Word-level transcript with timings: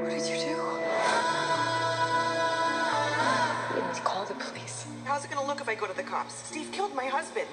What 0.00 0.08
did 0.08 0.28
you 0.28 0.36
do? 0.36 0.56
We 3.74 3.94
to 3.94 4.00
call 4.02 4.24
the 4.24 4.34
police. 4.34 4.86
How's 5.04 5.24
it 5.24 5.30
gonna 5.30 5.46
look 5.46 5.60
if 5.60 5.68
I 5.68 5.74
go 5.74 5.86
to 5.86 5.96
the 5.96 6.02
cops? 6.02 6.34
Steve 6.46 6.72
killed 6.72 6.94
my 6.94 7.06
husband. 7.06 7.48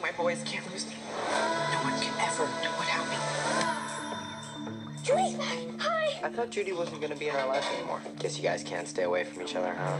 My 0.00 0.12
boys 0.12 0.42
can't 0.44 0.64
lose 0.70 0.86
me. 0.86 0.94
No 1.28 1.78
one 1.82 2.00
can 2.00 2.14
ever 2.20 2.44
know 2.46 2.70
what 2.78 2.88
happened. 2.88 3.79
Judy's 6.20 6.22
back. 6.22 6.22
Hi. 6.22 6.26
I 6.26 6.30
thought 6.30 6.50
Judy 6.50 6.72
wasn't 6.72 7.00
gonna 7.00 7.16
be 7.16 7.28
in 7.28 7.36
our 7.36 7.48
life 7.48 7.66
anymore. 7.76 8.00
Guess 8.18 8.36
you 8.36 8.42
guys 8.42 8.62
can't 8.62 8.88
stay 8.88 9.02
away 9.04 9.24
from 9.24 9.42
each 9.42 9.56
other, 9.56 9.74
huh? 9.74 9.98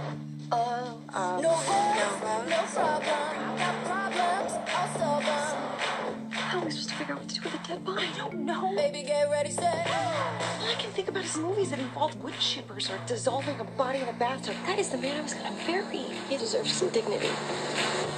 Oh. 0.52 0.98
Um, 1.14 1.42
No 1.42 1.50
worries, 1.50 1.66
no 1.68 2.08
problem. 2.20 2.48
Got 2.50 3.84
problems, 3.84 4.52
I'll 4.68 4.98
solve 4.98 5.24
them. 5.24 6.30
How 6.30 6.58
am 6.60 6.66
I 6.66 6.70
supposed 6.70 6.88
to 6.88 6.94
figure 6.96 7.14
out 7.14 7.20
what 7.20 7.28
to 7.28 7.34
do 7.36 7.40
with 7.44 7.54
a 7.54 7.68
dead 7.68 7.84
body? 7.84 8.06
I 8.12 8.16
don't 8.18 8.34
know. 8.44 8.74
Baby, 8.76 9.02
get 9.04 9.30
ready, 9.30 9.50
set. 9.50 9.86
All 9.86 10.68
I 10.68 10.74
can 10.78 10.90
think 10.90 11.08
about 11.08 11.24
is 11.24 11.36
movies 11.36 11.70
that 11.70 11.78
involve 11.78 12.16
wood 12.22 12.34
chippers 12.34 12.90
or 12.90 12.98
dissolving 13.06 13.60
a 13.60 13.64
body 13.64 14.00
in 14.00 14.08
a 14.08 14.12
bathtub. 14.12 14.56
That 14.66 14.78
is 14.78 14.88
the 14.88 14.98
man 14.98 15.16
I 15.18 15.20
was 15.22 15.34
gonna 15.34 15.54
marry. 15.66 15.98
He 16.28 16.36
deserves 16.36 16.72
some 16.72 16.88
dignity. 16.90 17.30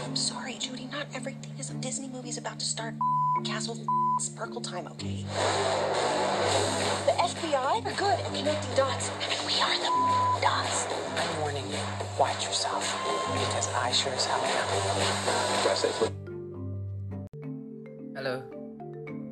I'm 0.05 0.17
sorry, 0.17 0.55
Judy. 0.55 0.89
Not 0.91 1.07
everything 1.15 1.53
is 1.59 1.71
a 1.71 1.75
Disney 1.75 2.09
movie's 2.09 2.39
about 2.39 2.59
to 2.61 2.65
start. 2.67 2.95
Castle 3.41 3.81
Sparkle 4.21 4.61
time, 4.61 4.87
okay? 4.93 5.25
The 7.09 7.17
FBI 7.17 7.81
are 7.81 7.97
good 7.97 8.15
at 8.21 8.29
connecting 8.29 8.75
dots. 8.77 9.09
I 9.09 9.27
mean, 9.33 9.43
we 9.49 9.57
are 9.59 9.73
the 9.81 9.91
dots. 10.45 10.87
I'm 11.17 11.41
warning 11.41 11.65
you. 11.67 11.81
Watch 12.21 12.45
yourself. 12.45 12.85
Because 13.33 13.73
I 13.73 13.91
sure 13.91 14.13
as 14.13 14.29
hell 14.29 14.39
am. 14.39 14.69
Halo, 18.15 18.45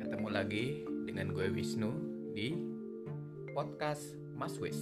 ketemu 0.01 0.27
lagi 0.33 0.65
dengan 1.07 1.31
gue 1.31 1.47
Wisnu 1.53 1.93
di 2.35 2.57
podcast 3.53 4.17
Mas 4.35 4.57
Wis. 4.59 4.81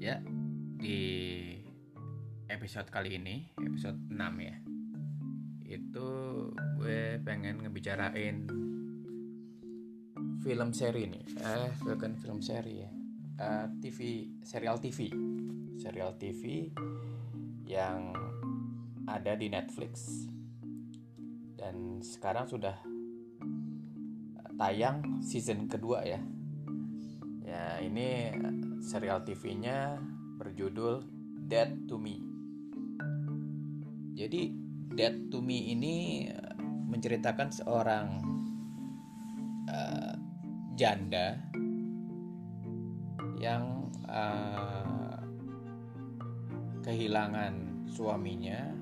Ya, 0.00 0.22
di 0.78 1.58
episode 2.48 2.88
kali 2.88 3.20
ini, 3.20 3.50
episode 3.60 3.98
6 4.08 4.16
ya. 4.40 4.69
Itu 5.70 6.08
gue 6.82 7.22
pengen 7.22 7.62
ngebicarain 7.62 8.50
film 10.42 10.70
seri 10.74 11.06
nih. 11.06 11.24
Eh, 11.38 11.70
bukan 11.86 12.18
film 12.18 12.42
seri 12.42 12.82
ya. 12.82 12.90
Eh, 13.38 13.66
TV, 13.78 14.26
serial 14.42 14.82
TV. 14.82 15.14
Serial 15.78 16.18
TV 16.18 16.74
yang 17.70 18.10
ada 19.06 19.38
di 19.38 19.46
Netflix 19.46 20.26
dan 21.54 22.02
sekarang 22.02 22.50
sudah 22.50 22.74
eh, 24.42 24.50
tayang 24.58 25.22
season 25.22 25.70
kedua 25.70 26.02
ya. 26.02 26.18
Ya 27.46 27.78
ini 27.78 28.34
serial 28.82 29.22
TV-nya 29.22 30.02
berjudul 30.38 31.06
Dead 31.46 31.86
to 31.86 31.98
Me. 31.98 32.18
Jadi 34.14 34.69
Dead 35.00 35.32
to 35.32 35.40
Me 35.40 35.72
ini 35.72 36.28
eh, 36.28 36.52
menceritakan 36.60 37.48
seorang 37.48 38.20
eh, 39.64 40.12
janda 40.76 41.40
yang 43.40 43.88
eh, 44.04 45.16
kehilangan 46.84 47.88
suaminya 47.88 48.76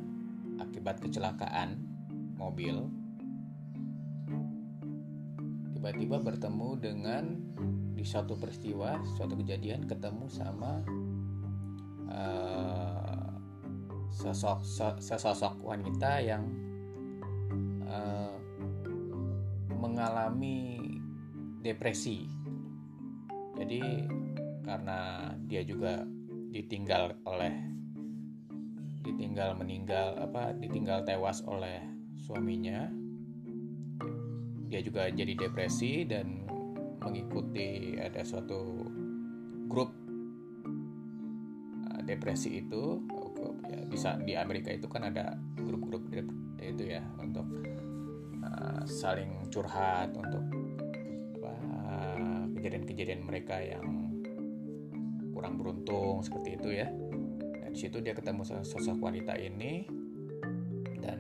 akibat 0.59 0.99
kecelakaan 0.99 1.87
mobil. 2.35 2.91
Tiba-tiba 5.71 6.19
bertemu 6.19 6.69
dengan 6.83 7.25
di 7.95 8.03
suatu 8.03 8.35
peristiwa 8.35 9.07
suatu 9.15 9.39
kejadian 9.39 9.87
ketemu 9.87 10.27
sama 10.27 10.83
eh, 12.11 12.48
sosok 14.19 14.67
so- 14.67 14.99
sesosok 14.99 15.63
wanita 15.63 16.19
yang 16.19 16.43
eh, 17.87 18.37
mengalami 19.79 20.83
depresi. 21.63 22.27
Jadi 23.55 23.83
karena 24.67 25.33
dia 25.47 25.63
juga 25.63 26.03
ditinggal 26.51 27.15
oleh 27.25 27.55
ditinggal 29.07 29.57
meninggal 29.57 30.19
apa 30.21 30.53
ditinggal 30.59 31.07
tewas 31.09 31.41
oleh 31.49 31.81
suaminya 32.21 32.93
dia 34.69 34.85
juga 34.85 35.09
jadi 35.09 35.33
depresi 35.33 36.05
dan 36.05 36.45
mengikuti 37.01 37.97
ada 37.97 38.21
suatu 38.21 38.85
grup 39.65 39.89
uh, 41.89 42.01
depresi 42.05 42.61
itu 42.61 43.01
ya, 43.69 43.81
bisa 43.87 44.17
di 44.21 44.35
Amerika 44.35 44.73
itu 44.73 44.89
kan 44.89 45.09
ada 45.13 45.37
grup-grup 45.57 46.09
itu 46.59 46.85
ya 46.91 47.05
untuk 47.21 47.47
uh, 48.43 48.83
saling 48.89 49.47
curhat 49.53 50.11
untuk 50.17 50.59
kejadian-kejadian 52.59 53.23
mereka 53.23 53.57
yang 53.63 54.13
kurang 55.31 55.57
beruntung 55.57 56.21
seperti 56.21 56.59
itu 56.59 56.69
ya. 56.83 56.91
Dan 57.63 57.73
situ 57.73 58.03
dia 58.03 58.13
ketemu 58.13 58.43
sosok 58.67 58.99
wanita 58.99 59.39
ini 59.39 59.87
dan 60.99 61.19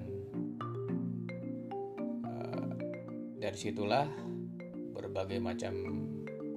eh, 2.27 2.71
dari 3.39 3.57
situlah 3.57 4.11
berbagai 4.93 5.39
macam 5.39 5.73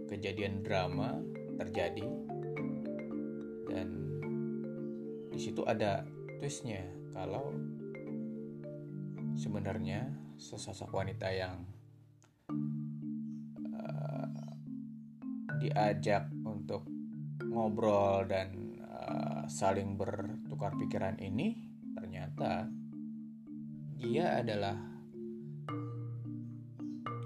kejadian 0.09 0.65
drama 0.65 1.21
terjadi. 1.61 2.09
Dan 3.69 4.00
situ 5.41 5.65
ada 5.65 6.05
twistnya. 6.37 6.85
Kalau 7.17 7.49
sebenarnya 9.33 10.05
sesosok 10.37 10.93
wanita 10.93 11.33
yang 11.33 11.65
eh, 13.73 14.29
diajak 15.65 16.29
untuk 16.45 16.85
ngobrol 17.41 18.29
dan 18.29 18.79
uh, 18.79 19.43
saling 19.49 19.99
bertukar 19.99 20.71
pikiran 20.79 21.19
ini 21.19 21.67
ternyata 21.91 22.69
dia 23.99 24.39
adalah 24.39 24.77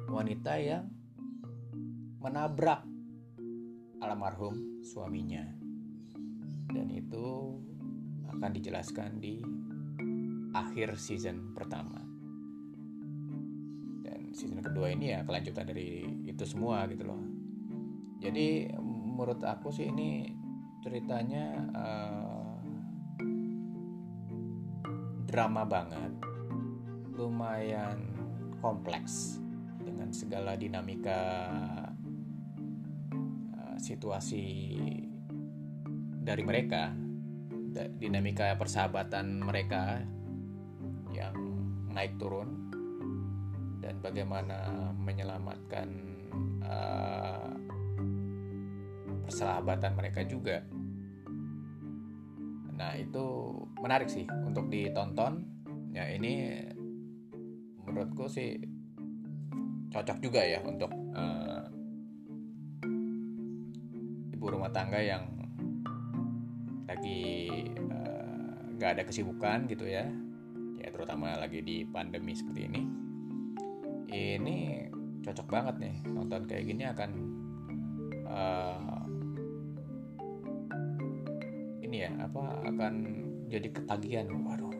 wanita 0.09 0.53
yang 0.57 0.87
menabrak 2.23 2.81
almarhum 4.01 4.81
suaminya. 4.81 5.45
Dan 6.73 6.89
itu 6.89 7.59
akan 8.31 8.51
dijelaskan 8.55 9.21
di 9.21 9.41
akhir 10.55 10.95
season 10.95 11.51
pertama. 11.51 11.99
Dan 14.01 14.31
season 14.31 14.63
kedua 14.63 14.95
ini 14.95 15.11
ya 15.11 15.27
kelanjutan 15.27 15.67
dari 15.67 16.07
itu 16.23 16.43
semua 16.47 16.87
gitu 16.87 17.03
loh. 17.03 17.21
Jadi 18.23 18.71
menurut 18.79 19.43
aku 19.43 19.69
sih 19.69 19.91
ini 19.91 20.31
ceritanya 20.79 21.45
eh, 21.75 22.55
drama 25.27 25.67
banget 25.67 26.13
lumayan 27.15 27.99
kompleks 28.63 29.39
dengan 29.83 30.15
segala 30.15 30.55
dinamika 30.55 31.21
eh, 33.51 33.77
situasi 33.77 34.45
dari 36.25 36.41
mereka 36.41 37.04
dinamika 37.99 38.55
persahabatan 38.55 39.43
mereka 39.43 39.99
yang 41.11 41.35
naik 41.91 42.15
turun 42.19 42.71
dan 43.83 43.99
bagaimana 43.99 44.91
menyelamatkan 44.97 45.87
eh, 46.63 47.51
persahabatan 49.25 49.93
mereka 49.95 50.21
juga. 50.23 50.63
Nah, 52.75 52.91
itu 52.99 53.25
menarik 53.79 54.11
sih 54.11 54.27
untuk 54.27 54.67
ditonton. 54.67 55.47
Ya, 55.95 56.11
ini 56.11 56.59
menurutku 57.87 58.27
sih 58.27 58.59
cocok 59.93 60.17
juga 60.19 60.43
ya 60.43 60.59
untuk 60.65 60.91
eh, 60.91 61.63
ibu 64.35 64.45
rumah 64.51 64.73
tangga 64.75 64.99
yang 64.99 65.34
lagi 66.85 67.21
eh, 67.75 68.57
nggak 68.77 68.91
ada 68.99 69.03
kesibukan 69.05 69.65
gitu 69.69 69.85
ya. 69.89 70.05
Ya, 70.81 70.93
terutama 70.93 71.33
lagi 71.37 71.65
di 71.65 71.81
pandemi 71.87 72.37
seperti 72.37 72.61
ini. 72.69 72.81
Ini 74.05 74.57
cocok 75.25 75.47
banget 75.49 75.75
nih 75.81 75.95
nonton 76.05 76.45
kayak 76.45 76.63
gini 76.69 76.83
akan 76.85 77.11
eh, 78.29 79.01
ini 81.89 81.97
ya 82.05 82.11
apa 82.21 82.61
akan 82.69 82.93
jadi 83.49 83.67
ketagihan 83.73 84.29
waduh 84.45 84.75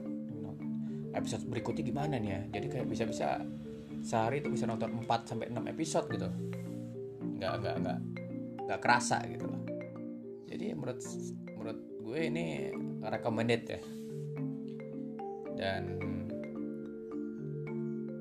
episode 1.16 1.48
berikutnya 1.48 1.84
gimana 1.88 2.16
nih 2.20 2.30
ya 2.30 2.42
jadi 2.60 2.68
kayak 2.70 2.88
bisa-bisa 2.92 3.42
sehari 4.04 4.44
itu 4.44 4.52
bisa 4.52 4.68
nonton 4.68 5.02
4 5.02 5.26
sampai 5.26 5.48
6 5.50 5.72
episode 5.72 6.08
gitu 6.12 6.30
nggak 7.40 7.54
nggak 7.64 7.76
nggak 7.82 8.00
nggak 8.68 8.80
kerasa 8.84 9.24
gitu 9.32 9.48
loh 9.48 9.64
jadi 10.46 10.76
menurut 10.76 11.00
gue 12.06 12.20
ini 12.30 12.70
recommended 13.02 13.62
ya. 13.66 13.82
Dan 15.58 15.84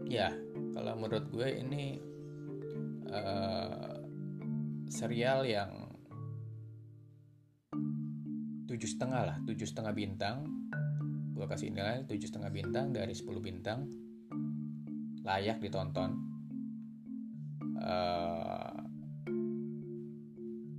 ya 0.09 0.33
kalau 0.73 0.97
menurut 0.97 1.29
gue 1.29 1.49
ini 1.61 2.01
uh, 3.13 4.01
serial 4.89 5.45
yang 5.45 5.85
tujuh 8.65 8.89
setengah 8.89 9.21
lah 9.29 9.37
tujuh 9.45 9.69
setengah 9.69 9.93
bintang. 9.93 10.49
Gue 11.37 11.45
kasih 11.45 11.69
nilai 11.69 12.09
tujuh 12.09 12.33
setengah 12.33 12.49
bintang 12.49 12.89
dari 12.97 13.13
10 13.13 13.37
bintang. 13.45 13.85
Layak 15.29 15.61
ditonton. 15.61 16.33
Uh, 17.85 18.73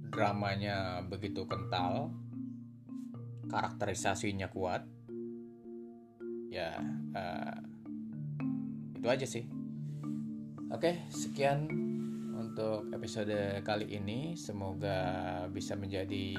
dramanya 0.10 1.06
begitu 1.06 1.44
kental 1.46 2.25
karakterisasinya 3.50 4.50
kuat. 4.50 4.83
Ya 6.50 6.80
uh, 7.13 7.59
itu 8.95 9.07
aja 9.07 9.27
sih. 9.27 9.45
Oke 10.74 11.06
sekian 11.13 11.69
untuk 12.36 12.89
episode 12.92 13.62
kali 13.62 13.95
ini. 13.95 14.33
Semoga 14.33 14.97
bisa 15.51 15.77
menjadi 15.77 16.36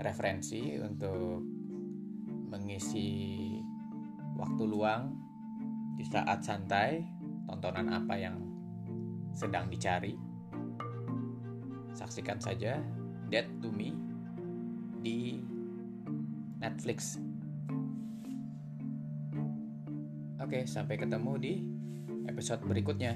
referensi 0.00 0.78
untuk 0.80 1.44
mengisi 2.52 3.48
waktu 4.36 4.62
luang 4.64 5.16
di 5.96 6.04
saat 6.08 6.40
santai 6.44 7.04
tontonan 7.48 7.92
apa 7.92 8.14
yang 8.16 8.36
sedang 9.36 9.68
dicari. 9.68 10.16
Saksikan 11.92 12.40
saja 12.40 12.80
Dead 13.28 13.44
to 13.60 13.68
Me 13.68 13.92
di 15.02 15.40
Netflix 16.62 17.18
Oke, 20.42 20.66
sampai 20.66 20.98
ketemu 20.98 21.32
di 21.38 21.54
episode 22.26 22.66
berikutnya. 22.66 23.14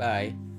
Bye. 0.00 0.51